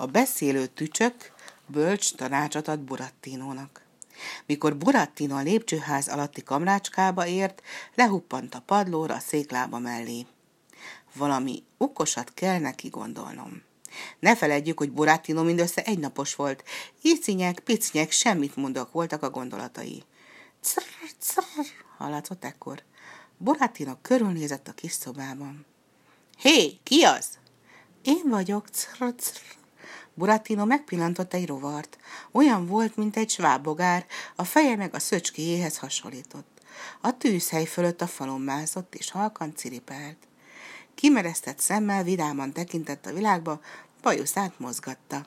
A 0.00 0.06
beszélő 0.06 0.66
tücsök 0.66 1.32
bölcs 1.66 2.14
tanácsot 2.14 2.68
ad 2.68 2.80
Burattinónak. 2.80 3.82
Mikor 4.46 4.76
Burattino 4.76 5.36
a 5.36 5.40
lépcsőház 5.40 6.08
alatti 6.08 6.42
kamrácskába 6.42 7.26
ért, 7.26 7.62
lehuppant 7.94 8.54
a 8.54 8.62
padlóra 8.66 9.14
a 9.14 9.18
széklába 9.18 9.78
mellé. 9.78 10.26
Valami 11.14 11.62
okosat 11.76 12.34
kell 12.34 12.58
neki 12.58 12.88
gondolnom. 12.88 13.62
Ne 14.18 14.36
feledjük, 14.36 14.78
hogy 14.78 14.92
Burattino 14.92 15.42
mindössze 15.42 15.82
egynapos 15.82 16.34
volt. 16.34 16.64
Icinyek, 17.02 17.58
picnyek, 17.58 18.10
semmit 18.10 18.56
mondok 18.56 18.92
voltak 18.92 19.22
a 19.22 19.30
gondolatai. 19.30 20.02
Crr, 20.62 20.82
crr, 21.26 21.64
hallatszott 21.96 22.44
ekkor. 22.44 22.82
Burattino 23.36 23.96
körülnézett 24.02 24.68
a 24.68 24.72
kis 24.72 24.92
szobában. 24.92 25.66
Hé, 26.38 26.78
ki 26.82 27.02
az? 27.02 27.28
Én 28.02 28.22
vagyok, 28.28 28.68
crr, 28.70 29.14
crr. 29.14 29.58
Buratino 30.14 30.64
megpillantott 30.64 31.34
egy 31.34 31.46
rovart. 31.46 31.98
Olyan 32.32 32.66
volt, 32.66 32.96
mint 32.96 33.16
egy 33.16 33.30
svábogár, 33.30 34.06
a 34.36 34.44
feje 34.44 34.76
meg 34.76 34.94
a 34.94 34.98
szöcskéjéhez 34.98 35.78
hasonlított. 35.78 36.60
A 37.00 37.16
tűzhely 37.16 37.64
fölött 37.64 38.00
a 38.00 38.06
falon 38.06 38.40
mászott, 38.40 38.94
és 38.94 39.10
halkan 39.10 39.54
ciripelt. 39.56 40.16
Kimeresztett 40.94 41.58
szemmel 41.58 42.02
vidáman 42.02 42.52
tekintett 42.52 43.06
a 43.06 43.12
világba, 43.12 43.60
bajuszát 44.02 44.58
mozgatta. 44.58 45.26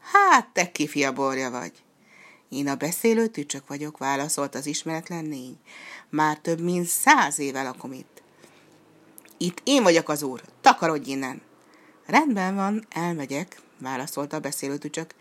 Hát, 0.00 0.48
te 0.48 0.72
kifia 0.72 1.12
borja 1.12 1.50
vagy! 1.50 1.72
Én 2.48 2.68
a 2.68 2.74
beszélő 2.74 3.26
tücsök 3.26 3.68
vagyok, 3.68 3.98
válaszolt 3.98 4.54
az 4.54 4.66
ismeretlen 4.66 5.24
nény. 5.24 5.58
Már 6.08 6.38
több 6.38 6.60
mint 6.60 6.86
száz 6.86 7.38
éve 7.38 7.62
lakom 7.62 7.92
itt. 7.92 8.22
Itt 9.36 9.60
én 9.64 9.82
vagyok 9.82 10.08
az 10.08 10.22
úr, 10.22 10.42
takarodj 10.60 11.10
innen! 11.10 11.42
Rendben 12.06 12.54
van, 12.54 12.86
elmegyek, 12.90 13.60
válaszolta 13.82 14.36
a 14.36 14.40
beszélő 14.40 14.76
tücsök. 14.76 15.14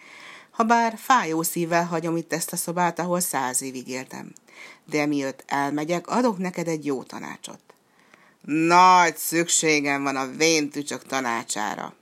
Habár 0.52 0.98
fájó 0.98 1.42
szívvel 1.42 1.86
hagyom 1.86 2.18
itt 2.18 2.34
ezt 2.34 2.54
a 2.54 2.56
szobát, 2.56 3.00
ahol 3.00 3.20
száz 3.20 3.62
évig 3.62 3.88
éltem. 3.88 4.34
De 4.86 5.06
miatt 5.06 5.44
elmegyek, 5.48 6.08
adok 6.08 6.38
neked 6.38 6.68
egy 6.68 6.86
jó 6.86 7.04
tanácsot. 7.04 7.60
Nagy 8.46 9.18
szükségem 9.18 10.04
van 10.04 10.16
a 10.16 10.32
vén 10.36 10.70
tücsök 10.70 11.06
tanácsára. 11.06 11.94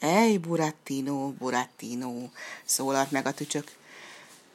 Ej, 0.00 0.36
Burattino, 0.36 1.28
Burattino, 1.28 2.12
szólalt 2.64 3.10
meg 3.10 3.26
a 3.26 3.32
tücsök. 3.32 3.64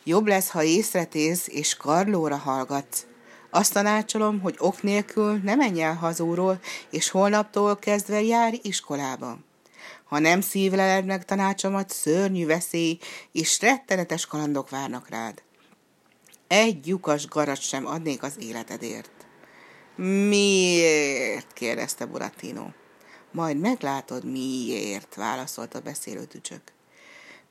Jobb 0.04 0.28
lesz, 0.28 0.50
ha 0.50 0.64
észretész 0.64 1.48
és 1.48 1.76
Karlóra 1.76 2.38
hallgatsz. 2.38 3.06
Azt 3.50 3.74
tanácsolom, 3.74 4.40
hogy 4.40 4.56
ok 4.58 4.82
nélkül 4.82 5.40
ne 5.44 5.56
menj 5.56 5.82
el 5.82 5.94
hazúról, 5.94 6.60
és 6.90 7.10
holnaptól 7.10 7.80
kezdve 7.80 8.22
járj 8.22 8.60
iskolába. 8.62 9.38
Ha 10.06 10.20
nem 10.20 10.42
szívleled 10.42 11.06
meg 11.06 11.26
tanácsomat, 11.26 11.90
szörnyű 11.90 12.46
veszély 12.46 12.98
és 13.32 13.62
rettenetes 13.62 14.26
kalandok 14.26 14.70
várnak 14.70 15.10
rád. 15.10 15.42
Egy 16.48 16.88
lyukas 16.88 17.28
garat 17.28 17.62
sem 17.62 17.86
adnék 17.86 18.24
az 18.24 18.36
életedért. 18.40 19.12
Miért? 19.96 21.54
kérdezte 21.54 22.06
Burattino. 22.06 22.66
Majd 23.32 23.60
meglátod, 23.60 24.32
miért, 24.32 25.16
válaszolta 25.16 25.78
a 25.78 25.82
beszélő 25.82 26.24
tücsök. 26.24 26.75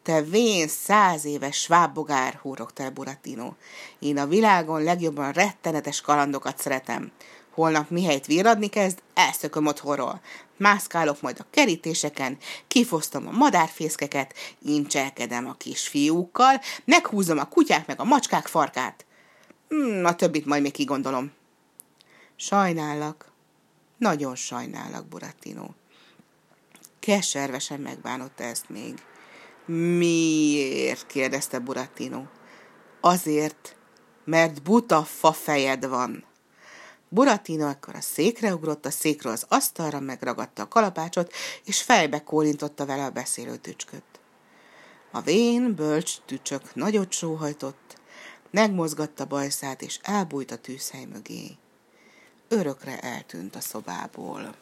Te 0.04 0.22
vén 0.22 0.68
száz 0.68 1.24
éves 1.24 1.56
svábbogár, 1.56 2.38
húrogta 2.42 2.82
el 2.82 2.90
Burattino. 2.90 3.52
Én 3.98 4.18
a 4.18 4.26
világon 4.26 4.82
legjobban 4.82 5.32
rettenetes 5.32 6.00
kalandokat 6.00 6.58
szeretem. 6.58 7.12
Holnap 7.50 7.90
mihelyt 7.90 8.26
virradni 8.26 8.68
kezd, 8.68 8.98
elszököm 9.14 9.66
otthonról. 9.66 10.20
Mászkálok 10.56 11.20
majd 11.20 11.36
a 11.40 11.46
kerítéseken, 11.50 12.38
kifosztom 12.66 13.28
a 13.28 13.30
madárfészkeket, 13.30 14.34
incselkedem 14.62 15.46
a 15.48 15.54
kisfiúkkal, 15.54 16.60
meghúzom 16.84 17.38
a 17.38 17.48
kutyák 17.48 17.86
meg 17.86 18.00
a 18.00 18.04
macskák 18.04 18.46
farkát. 18.46 19.06
Hmm, 19.68 20.04
a 20.04 20.14
többit 20.14 20.46
majd 20.46 20.62
még 20.62 20.72
kigondolom. 20.72 21.32
Sajnállak, 22.36 23.32
nagyon 23.98 24.34
sajnállak, 24.34 25.06
Burattino. 25.06 25.66
Keservesen 26.98 27.80
megbánotta 27.80 28.42
ezt 28.42 28.68
még. 28.68 28.94
Miért? 29.66 31.06
kérdezte 31.06 31.58
Burattino. 31.58 32.22
Azért, 33.00 33.76
mert 34.24 34.62
buta 34.62 35.02
fa 35.02 35.32
fejed 35.32 35.88
van. 35.88 36.24
Buratino 37.08 37.66
akkor 37.66 37.94
a 37.94 38.00
székre 38.00 38.54
ugrott, 38.54 38.86
a 38.86 38.90
székről 38.90 39.32
az 39.32 39.46
asztalra 39.48 40.00
megragadta 40.00 40.62
a 40.62 40.68
kalapácsot, 40.68 41.32
és 41.64 41.82
fejbe 41.82 42.22
kólintotta 42.22 42.86
vele 42.86 43.04
a 43.04 43.10
beszélő 43.10 43.56
tücsköt. 43.56 44.02
A 45.12 45.20
vén, 45.20 45.74
bölcs 45.74 46.20
tücsök 46.26 46.74
nagyot 46.74 47.12
sóhajtott, 47.12 48.00
megmozgatta 48.50 49.24
bajszát, 49.24 49.82
és 49.82 49.98
elbújt 50.02 50.50
a 50.50 50.56
tűzhely 50.56 51.04
mögé. 51.04 51.50
Örökre 52.48 53.00
eltűnt 53.00 53.56
a 53.56 53.60
szobából. 53.60 54.54